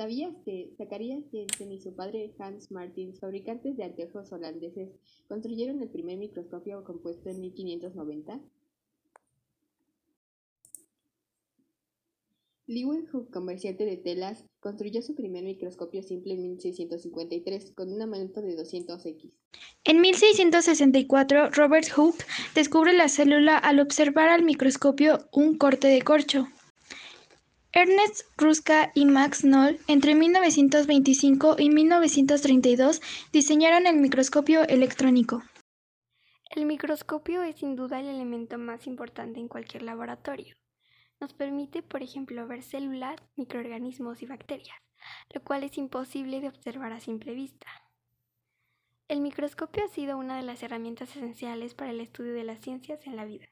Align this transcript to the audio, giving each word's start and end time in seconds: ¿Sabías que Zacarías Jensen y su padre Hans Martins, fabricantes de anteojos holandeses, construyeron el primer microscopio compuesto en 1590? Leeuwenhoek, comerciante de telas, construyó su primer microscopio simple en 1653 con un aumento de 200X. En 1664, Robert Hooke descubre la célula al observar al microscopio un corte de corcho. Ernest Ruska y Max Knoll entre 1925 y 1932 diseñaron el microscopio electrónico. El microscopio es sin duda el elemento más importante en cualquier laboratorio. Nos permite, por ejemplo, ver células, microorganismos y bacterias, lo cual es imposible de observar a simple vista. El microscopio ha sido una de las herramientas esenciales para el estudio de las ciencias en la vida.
¿Sabías 0.00 0.34
que 0.46 0.72
Zacarías 0.78 1.22
Jensen 1.30 1.72
y 1.72 1.78
su 1.78 1.94
padre 1.94 2.32
Hans 2.38 2.70
Martins, 2.70 3.20
fabricantes 3.20 3.76
de 3.76 3.84
anteojos 3.84 4.32
holandeses, 4.32 4.88
construyeron 5.28 5.82
el 5.82 5.90
primer 5.90 6.16
microscopio 6.16 6.82
compuesto 6.84 7.28
en 7.28 7.42
1590? 7.42 8.40
Leeuwenhoek, 12.66 13.30
comerciante 13.30 13.84
de 13.84 13.98
telas, 13.98 14.46
construyó 14.60 15.02
su 15.02 15.14
primer 15.14 15.44
microscopio 15.44 16.02
simple 16.02 16.32
en 16.32 16.44
1653 16.44 17.72
con 17.72 17.92
un 17.92 18.00
aumento 18.00 18.40
de 18.40 18.56
200X. 18.56 19.30
En 19.84 20.00
1664, 20.00 21.50
Robert 21.50 21.90
Hooke 21.90 22.24
descubre 22.54 22.94
la 22.94 23.10
célula 23.10 23.58
al 23.58 23.80
observar 23.80 24.30
al 24.30 24.44
microscopio 24.44 25.28
un 25.30 25.58
corte 25.58 25.88
de 25.88 26.00
corcho. 26.00 26.48
Ernest 27.72 28.22
Ruska 28.36 28.90
y 28.96 29.04
Max 29.04 29.42
Knoll 29.42 29.78
entre 29.86 30.16
1925 30.16 31.54
y 31.56 31.70
1932 31.70 33.00
diseñaron 33.32 33.86
el 33.86 33.96
microscopio 33.98 34.62
electrónico. 34.66 35.44
El 36.50 36.66
microscopio 36.66 37.44
es 37.44 37.60
sin 37.60 37.76
duda 37.76 38.00
el 38.00 38.08
elemento 38.08 38.58
más 38.58 38.88
importante 38.88 39.38
en 39.38 39.46
cualquier 39.46 39.84
laboratorio. 39.84 40.56
Nos 41.20 41.32
permite, 41.32 41.80
por 41.82 42.02
ejemplo, 42.02 42.44
ver 42.48 42.64
células, 42.64 43.20
microorganismos 43.36 44.20
y 44.22 44.26
bacterias, 44.26 44.76
lo 45.32 45.40
cual 45.42 45.62
es 45.62 45.78
imposible 45.78 46.40
de 46.40 46.48
observar 46.48 46.92
a 46.92 46.98
simple 46.98 47.34
vista. 47.34 47.68
El 49.06 49.20
microscopio 49.20 49.84
ha 49.84 49.88
sido 49.88 50.18
una 50.18 50.36
de 50.36 50.42
las 50.42 50.64
herramientas 50.64 51.10
esenciales 51.10 51.74
para 51.74 51.92
el 51.92 52.00
estudio 52.00 52.34
de 52.34 52.42
las 52.42 52.60
ciencias 52.60 53.06
en 53.06 53.14
la 53.14 53.26
vida. 53.26 53.46